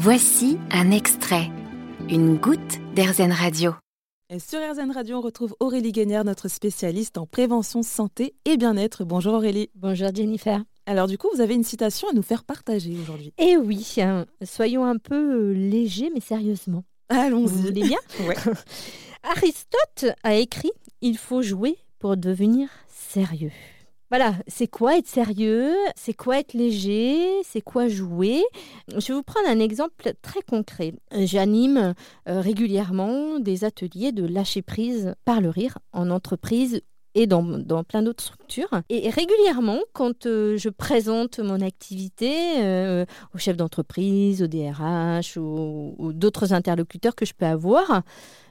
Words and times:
Voici 0.00 0.58
un 0.70 0.92
extrait, 0.92 1.50
une 2.08 2.36
goutte 2.36 2.78
d'Airzen 2.94 3.32
Radio. 3.32 3.74
Et 4.30 4.38
sur 4.38 4.60
RZN 4.60 4.92
Radio, 4.92 5.16
on 5.16 5.20
retrouve 5.20 5.56
Aurélie 5.58 5.90
Guénière, 5.90 6.22
notre 6.22 6.46
spécialiste 6.46 7.18
en 7.18 7.26
prévention 7.26 7.82
santé 7.82 8.36
et 8.44 8.56
bien-être. 8.56 9.02
Bonjour 9.02 9.34
Aurélie. 9.34 9.70
Bonjour 9.74 10.14
Jennifer. 10.14 10.62
Alors 10.86 11.08
du 11.08 11.18
coup, 11.18 11.26
vous 11.34 11.40
avez 11.40 11.54
une 11.56 11.64
citation 11.64 12.08
à 12.08 12.12
nous 12.12 12.22
faire 12.22 12.44
partager 12.44 12.96
aujourd'hui. 13.02 13.32
Eh 13.38 13.56
oui, 13.56 13.96
hein, 13.98 14.26
soyons 14.44 14.84
un 14.84 14.98
peu 14.98 15.16
euh, 15.16 15.52
légers 15.52 16.12
mais 16.14 16.20
sérieusement. 16.20 16.84
Allons-y. 17.08 17.48
Vous 17.48 17.62
voulez 17.62 17.82
bien 17.82 17.98
Ouais. 18.20 18.36
Aristote 19.24 20.14
a 20.22 20.36
écrit 20.36 20.70
Il 21.00 21.18
faut 21.18 21.42
jouer 21.42 21.76
pour 21.98 22.16
devenir 22.16 22.68
sérieux. 22.86 23.50
Voilà, 24.10 24.34
c'est 24.46 24.68
quoi 24.68 24.96
être 24.96 25.06
sérieux? 25.06 25.74
C'est 25.94 26.14
quoi 26.14 26.38
être 26.38 26.54
léger? 26.54 27.42
C'est 27.44 27.60
quoi 27.60 27.88
jouer? 27.88 28.42
Je 28.88 29.08
vais 29.08 29.14
vous 29.14 29.22
prendre 29.22 29.48
un 29.48 29.60
exemple 29.60 30.14
très 30.22 30.40
concret. 30.40 30.94
J'anime 31.12 31.94
euh, 32.26 32.40
régulièrement 32.40 33.38
des 33.38 33.64
ateliers 33.64 34.12
de 34.12 34.26
lâcher 34.26 34.62
prise 34.62 35.14
par 35.26 35.42
le 35.42 35.50
rire 35.50 35.78
en 35.92 36.10
entreprise 36.10 36.80
et 37.14 37.26
dans, 37.26 37.42
plein 37.84 38.02
d'autres 38.02 38.22
structures. 38.22 38.70
Et 38.88 39.10
régulièrement, 39.10 39.80
quand 39.92 40.24
euh, 40.24 40.56
je 40.56 40.68
présente 40.68 41.38
mon 41.40 41.60
activité 41.60 42.62
euh, 42.62 43.04
aux 43.34 43.38
chefs 43.38 43.56
d'entreprise, 43.56 44.42
aux 44.42 44.46
DRH 44.46 45.36
ou, 45.36 45.96
ou 45.98 46.12
d'autres 46.12 46.52
interlocuteurs 46.52 47.14
que 47.14 47.26
je 47.26 47.34
peux 47.34 47.46
avoir, 47.46 48.02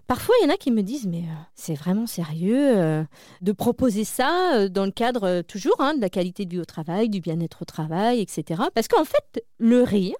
Parfois, 0.08 0.34
il 0.40 0.46
y 0.46 0.50
en 0.50 0.54
a 0.54 0.58
qui 0.58 0.72
me 0.72 0.84
disent, 0.84 1.06
mais 1.06 1.24
euh, 1.24 1.36
c'est 1.54 1.74
vraiment 1.74 2.08
sérieux 2.08 2.78
euh, 2.78 3.04
de 3.42 3.52
proposer 3.52 4.06
ça 4.06 4.54
euh, 4.56 4.70
dans 4.70 4.86
le 4.86 4.92
cadre 4.92 5.42
toujours 5.42 5.76
hein, 5.80 5.96
de 5.96 6.02
la 6.02 6.10
qualité 6.10 6.46
du 6.46 6.60
au 6.60 6.66
travail, 6.66 7.10
du 7.10 7.20
bien-être 7.20 7.62
au 7.64 7.66
travail, 7.66 8.22
etc. 8.22 8.64
Parce 8.74 8.88
qu'en 8.88 9.04
fait, 9.04 9.44
le 9.58 9.84
rire, 9.84 10.16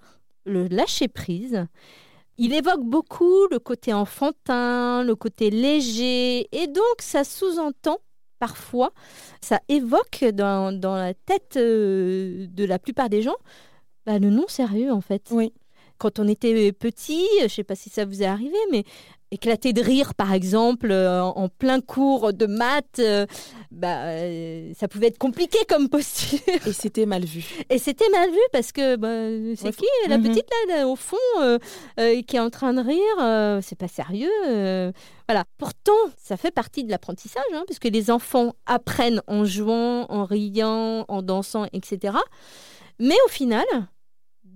le 0.46 0.68
lâcher 0.68 1.08
prise, 1.08 1.66
il 2.38 2.54
évoque 2.54 2.84
beaucoup 2.84 3.48
le 3.50 3.60
côté 3.60 3.94
enfantin, 3.94 5.04
le 5.04 5.16
côté 5.16 5.50
léger, 5.50 6.50
et 6.52 6.68
donc 6.68 7.00
ça 7.00 7.24
sous-entend 7.24 7.98
parfois, 8.40 8.92
ça 9.42 9.62
évoque 9.70 10.26
dans, 10.34 10.78
dans 10.78 10.96
la 10.96 11.14
tête 11.14 11.58
de 11.58 12.66
la 12.66 12.78
plupart 12.78 13.10
des 13.10 13.24
gens 13.24 13.38
bah, 14.06 14.20
le 14.20 14.30
non-sérieux 14.30 14.92
en 14.92 15.02
fait. 15.02 15.30
Oui. 15.32 15.54
Quand 15.98 16.20
on 16.20 16.28
était 16.28 16.72
petit, 16.72 17.26
je 17.40 17.44
ne 17.46 17.50
sais 17.50 17.64
pas 17.64 17.76
si 17.76 17.90
ça 17.90 18.06
vous 18.06 18.22
est 18.22 18.28
arrivé, 18.28 18.58
mais 18.72 18.84
éclater 19.32 19.74
de 19.74 19.82
rire, 19.82 20.14
par 20.16 20.34
exemple, 20.34 20.90
euh, 20.92 21.22
en 21.22 21.50
plein 21.50 21.82
cours 21.82 22.34
de 22.34 22.46
maths, 22.46 23.00
euh, 23.00 23.26
bah, 23.72 24.04
euh, 24.06 24.72
ça 24.78 24.88
pouvait 24.88 25.08
être 25.08 25.18
compliqué 25.18 25.58
comme 25.68 25.90
posture. 25.90 26.40
Et 26.66 26.72
c'était 26.74 27.06
mal 27.06 27.26
vu. 27.26 27.46
Et 27.70 27.78
c'était 27.78 28.10
mal 28.10 28.30
vu 28.32 28.40
parce 28.52 28.72
que 28.72 28.96
bah, 28.96 29.56
c'est 29.58 29.66
Ouais, 29.68 29.74
qui 29.74 29.86
la 30.10 30.18
Mhm. 30.18 30.24
petite 30.30 30.46
là, 30.70 30.78
là, 30.78 30.88
au 30.88 30.96
fond 30.96 31.18
qui 31.98 32.36
est 32.36 32.40
en 32.40 32.50
train 32.50 32.74
de 32.74 32.82
rire 32.82 33.62
C'est 33.64 33.78
pas 33.78 33.88
sérieux. 33.88 34.30
voilà. 35.28 35.44
Pourtant, 35.58 35.92
ça 36.18 36.38
fait 36.38 36.52
partie 36.52 36.84
de 36.84 36.92
l'apprentissage, 36.92 37.44
hein, 37.54 37.64
parce 37.68 37.80
que 37.80 37.88
les 37.90 38.10
enfants 38.12 38.54
apprennent 38.66 39.22
en 39.28 39.44
jouant, 39.46 40.06
en 40.10 40.24
riant, 40.26 41.06
en 41.08 41.22
dansant, 41.22 41.66
etc. 41.74 42.16
Mais 43.00 43.16
au 43.26 43.30
final, 43.30 43.66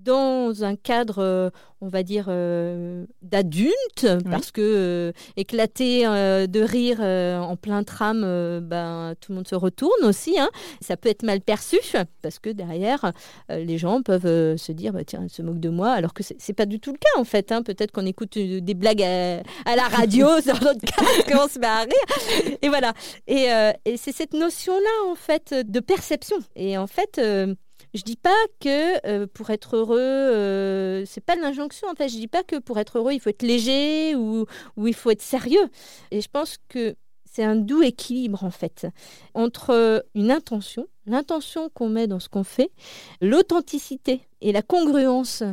dans 0.04 0.64
un 0.64 0.76
cadre, 0.76 1.20
euh, 1.20 1.50
on 1.80 1.88
va 1.88 2.04
dire, 2.04 2.26
euh, 2.28 3.06
d'adulte, 3.22 4.08
parce 4.30 4.52
que 4.52 4.62
euh, 4.62 5.12
éclater 5.38 6.06
euh, 6.06 6.48
de 6.48 6.60
rire 6.62 7.00
en 7.02 7.56
plein 7.56 7.84
tram, 7.84 8.22
ben, 8.62 9.14
tout 9.20 9.32
le 9.32 9.38
monde 9.38 9.48
se 9.48 9.56
retourne 9.56 10.04
aussi. 10.04 10.40
hein. 10.40 10.50
Ça 10.82 10.98
peut 10.98 11.10
être 11.10 11.24
mal 11.24 11.42
perçu, 11.42 11.78
parce 12.22 12.40
que 12.40 12.50
derrière, 12.50 13.12
les 13.50 13.78
gens 13.78 14.02
peuvent 14.02 14.58
se 14.58 14.72
dire, 14.72 14.94
bah, 14.94 15.04
tiens, 15.06 15.22
elle 15.24 15.30
se 15.30 15.42
moque 15.42 15.60
de 15.60 15.70
moi, 15.70 15.92
alors 15.92 16.14
que 16.14 16.24
c'est 16.24 16.54
pas 16.54 16.66
du 16.66 16.80
tout 16.80 16.92
le 16.92 16.98
cas, 16.98 17.20
en 17.20 17.24
fait. 17.24 17.52
hein. 17.52 17.64
Peut-être 17.64 17.92
qu'on 17.92 18.06
écoute 18.06 18.38
des 18.38 18.74
blagues 18.74 19.02
à, 19.04 19.42
à 19.66 19.76
la 19.76 19.88
radio 19.88 20.28
sur 20.42 20.62
notre 20.64 20.82
casque, 20.82 21.32
on 21.34 21.48
se 21.48 21.60
met 21.60 21.68
à 21.68 21.82
rire. 21.82 22.58
Et 22.62 22.70
voilà. 22.70 22.94
Et, 23.28 23.48
et 23.86 23.98
c'est 23.98 24.12
cette 24.12 24.34
notion-là, 24.34 25.12
en 25.12 25.16
fait, 25.16 25.54
de 25.54 25.80
perception. 25.80 26.38
Et 26.56 26.78
en 26.78 26.88
fait... 26.88 27.20
je 27.94 28.04
dis 28.04 28.16
pas 28.16 28.36
que 28.60 29.06
euh, 29.08 29.28
pour 29.28 29.50
être 29.50 29.76
heureux, 29.78 30.00
euh, 30.00 31.06
c'est 31.06 31.22
pas 31.24 31.36
l'injonction 31.36 31.88
en 31.90 31.96
fait. 31.96 32.10
Je 32.10 32.16
dis 32.18 32.28
pas 32.28 32.44
que 32.44 32.58
pour 32.58 32.80
être 32.80 32.98
heureux, 33.00 33.14
il 33.14 33.20
faut 33.20 33.30
être 33.30 33.44
léger 33.44 34.16
ou 34.16 34.46
il 34.78 34.94
faut 34.96 35.12
être 35.12 35.22
sérieux. 35.22 35.70
Et 36.12 36.22
je 36.22 36.30
pense 36.30 36.58
que 36.70 36.96
c'est 37.32 37.44
un 37.44 37.56
doux 37.56 37.82
équilibre 37.82 38.44
en 38.44 38.52
fait 38.52 38.88
entre 39.34 40.06
une 40.16 40.32
intention, 40.32 40.88
l'intention 41.06 41.70
qu'on 41.70 41.88
met 41.88 42.06
dans 42.06 42.20
ce 42.20 42.28
qu'on 42.28 42.44
fait, 42.44 42.72
l'authenticité 43.22 44.22
et 44.42 44.52
la 44.52 44.62
congruence 44.62 45.44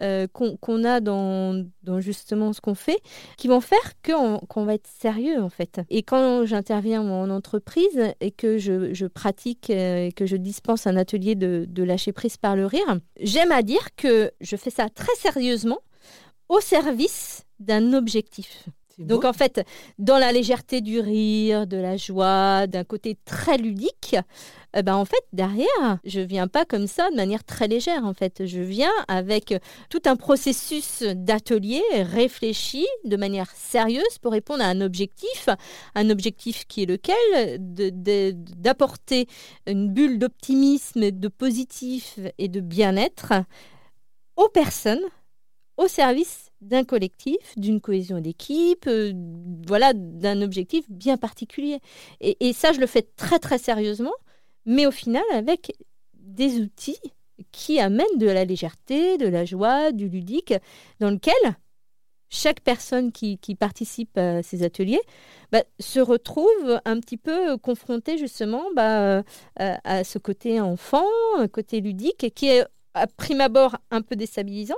euh, 0.00 0.26
qu'on 0.28 0.84
a 0.84 1.00
dans, 1.00 1.66
justement 1.98 2.54
ce 2.54 2.60
qu'on 2.60 2.74
fait, 2.74 2.98
qui 3.36 3.48
vont 3.48 3.60
faire 3.60 3.92
qu'on 4.02 4.64
va 4.64 4.74
être 4.74 4.86
sérieux 4.86 5.42
en 5.42 5.50
fait. 5.50 5.80
Et 5.90 6.02
quand 6.02 6.46
j'interviens 6.46 7.02
en 7.02 7.28
entreprise 7.28 8.14
et 8.20 8.30
que 8.30 8.56
je, 8.56 9.06
pratique 9.06 9.68
euh, 9.68 10.06
et 10.06 10.12
que 10.12 10.24
je 10.24 10.36
dispense 10.36 10.86
un 10.86 10.96
atelier 10.96 11.34
de 11.34 11.82
lâcher 11.82 12.12
prise 12.12 12.38
par 12.38 12.56
le 12.56 12.64
rire, 12.64 12.98
j'aime 13.20 13.52
à 13.52 13.62
dire 13.62 13.94
que 13.96 14.30
je 14.40 14.56
fais 14.56 14.70
ça 14.70 14.88
très 14.88 15.14
sérieusement 15.16 15.80
au 16.48 16.60
service 16.60 17.44
d'un 17.58 17.92
objectif. 17.92 18.68
Donc 18.98 19.26
en 19.26 19.34
fait, 19.34 19.62
dans 19.98 20.16
la 20.18 20.32
légèreté 20.32 20.80
du 20.80 21.00
rire, 21.00 21.66
de 21.66 21.76
la 21.76 21.98
joie, 21.98 22.66
d'un 22.66 22.84
côté 22.84 23.18
très 23.26 23.58
ludique, 23.58 24.16
eh 24.74 24.82
ben 24.82 24.94
en 24.94 25.04
fait 25.04 25.22
derrière, 25.32 25.98
je 26.04 26.20
viens 26.20 26.48
pas 26.48 26.64
comme 26.64 26.86
ça 26.86 27.10
de 27.10 27.16
manière 27.16 27.44
très 27.44 27.68
légère 27.68 28.04
en 28.06 28.14
fait, 28.14 28.46
je 28.46 28.60
viens 28.60 28.92
avec 29.08 29.54
tout 29.90 30.00
un 30.06 30.16
processus 30.16 31.02
d'atelier 31.02 31.82
réfléchi 31.92 32.86
de 33.04 33.16
manière 33.16 33.50
sérieuse 33.50 34.18
pour 34.22 34.32
répondre 34.32 34.62
à 34.62 34.68
un 34.68 34.80
objectif, 34.80 35.48
un 35.94 36.08
objectif 36.10 36.66
qui 36.66 36.82
est 36.84 36.86
lequel? 36.86 37.16
D'apporter 37.58 39.26
une 39.66 39.92
bulle 39.92 40.18
d'optimisme, 40.18 41.10
de 41.10 41.28
positif 41.28 42.18
et 42.38 42.48
de 42.48 42.60
bien-être 42.60 43.32
aux 44.36 44.48
personnes 44.48 45.04
au 45.76 45.88
service 45.88 46.45
d'un 46.66 46.84
collectif, 46.84 47.56
d'une 47.56 47.80
cohésion 47.80 48.20
d'équipe, 48.20 48.86
euh, 48.86 49.12
voilà, 49.66 49.92
d'un 49.94 50.42
objectif 50.42 50.84
bien 50.90 51.16
particulier. 51.16 51.78
Et, 52.20 52.52
ça, 52.52 52.72
je 52.72 52.80
le 52.80 52.86
fais 52.86 53.02
très 53.16 53.38
très 53.38 53.58
sérieusement, 53.58 54.14
mais 54.64 54.86
au 54.86 54.90
final 54.90 55.24
avec 55.32 55.72
des 56.14 56.60
outils 56.60 57.00
qui 57.52 57.78
amènent 57.80 58.18
de 58.18 58.26
la 58.26 58.44
légèreté, 58.44 59.18
de 59.18 59.28
la 59.28 59.44
joie, 59.44 59.92
du 59.92 60.08
ludique, 60.08 60.54
dans 61.00 61.10
lequel 61.10 61.56
chaque 62.28 62.60
personne 62.60 63.12
qui, 63.12 63.38
participe 63.58 64.18
à 64.18 64.42
ces 64.42 64.64
ateliers 64.64 65.00
bah, 65.52 65.62
se 65.78 66.00
retrouve 66.00 66.80
un 66.84 66.98
petit 66.98 67.16
peu 67.16 67.56
confrontée 67.58 68.18
justement 68.18 68.64
bah, 68.74 69.22
à, 69.56 69.98
à 69.98 70.04
ce 70.04 70.18
côté 70.18 70.60
enfant, 70.60 71.06
un 71.38 71.46
côté 71.46 71.80
ludique, 71.80 72.34
qui 72.34 72.48
est 72.48 72.64
à 72.94 73.06
prime 73.06 73.42
abord 73.42 73.76
un 73.90 74.02
peu 74.02 74.16
déstabilisant, 74.16 74.74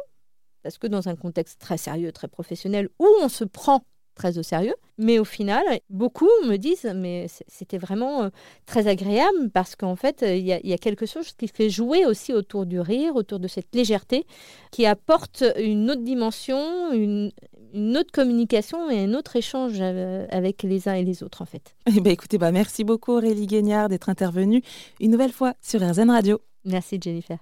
parce 0.68 0.76
que 0.76 0.86
dans 0.86 1.08
un 1.08 1.16
contexte 1.16 1.58
très 1.58 1.78
sérieux, 1.78 2.12
très 2.12 2.28
professionnel, 2.28 2.90
où 2.98 3.06
on 3.22 3.30
se 3.30 3.42
prend 3.44 3.80
très 4.14 4.36
au 4.36 4.42
sérieux, 4.42 4.74
mais 4.98 5.18
au 5.18 5.24
final, 5.24 5.64
beaucoup 5.88 6.28
me 6.44 6.56
disent, 6.56 6.92
mais 6.94 7.26
c'était 7.46 7.78
vraiment 7.78 8.24
euh, 8.24 8.28
très 8.66 8.86
agréable, 8.86 9.48
parce 9.54 9.76
qu'en 9.76 9.96
fait, 9.96 10.22
il 10.26 10.44
y, 10.46 10.52
a- 10.52 10.60
il 10.62 10.68
y 10.68 10.74
a 10.74 10.76
quelque 10.76 11.06
chose 11.06 11.32
qui 11.32 11.48
fait 11.48 11.70
jouer 11.70 12.04
aussi 12.04 12.34
autour 12.34 12.66
du 12.66 12.80
rire, 12.80 13.16
autour 13.16 13.38
de 13.38 13.48
cette 13.48 13.74
légèreté, 13.74 14.26
qui 14.72 14.84
apporte 14.84 15.42
une 15.58 15.90
autre 15.90 16.02
dimension, 16.02 16.92
une, 16.92 17.32
une 17.72 17.96
autre 17.96 18.12
communication 18.12 18.90
et 18.90 18.98
un 19.04 19.14
autre 19.14 19.36
échange 19.36 19.78
euh, 19.80 20.26
avec 20.30 20.64
les 20.64 20.86
uns 20.86 20.94
et 20.94 21.04
les 21.04 21.22
autres, 21.22 21.40
en 21.40 21.46
fait. 21.46 21.74
Eh 21.96 22.00
ben, 22.02 22.12
écoutez, 22.12 22.36
bah, 22.36 22.52
merci 22.52 22.84
beaucoup 22.84 23.12
Aurélie 23.12 23.46
Guéniard 23.46 23.88
d'être 23.88 24.10
intervenue 24.10 24.60
une 25.00 25.12
nouvelle 25.12 25.32
fois 25.32 25.54
sur 25.62 25.80
RZN 25.80 26.10
Radio. 26.10 26.40
Merci, 26.66 26.98
Jennifer. 27.00 27.38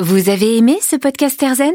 Vous 0.00 0.28
avez 0.30 0.56
aimé 0.56 0.78
ce 0.82 0.96
podcast 0.96 1.40
Airzen? 1.42 1.74